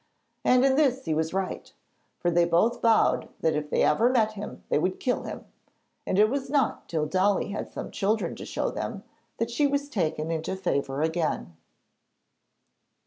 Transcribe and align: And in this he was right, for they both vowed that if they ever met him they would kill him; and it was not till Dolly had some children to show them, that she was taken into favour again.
And 0.43 0.65
in 0.65 0.77
this 0.77 1.05
he 1.05 1.13
was 1.13 1.31
right, 1.31 1.71
for 2.17 2.31
they 2.31 2.43
both 2.45 2.81
vowed 2.81 3.29
that 3.41 3.55
if 3.55 3.69
they 3.69 3.83
ever 3.83 4.09
met 4.09 4.31
him 4.33 4.63
they 4.69 4.79
would 4.79 4.99
kill 4.99 5.25
him; 5.25 5.45
and 6.07 6.17
it 6.17 6.27
was 6.27 6.49
not 6.49 6.89
till 6.89 7.05
Dolly 7.05 7.49
had 7.49 7.71
some 7.71 7.91
children 7.91 8.35
to 8.37 8.45
show 8.47 8.71
them, 8.71 9.03
that 9.37 9.51
she 9.51 9.67
was 9.67 9.89
taken 9.89 10.31
into 10.31 10.55
favour 10.55 11.03
again. 11.03 11.55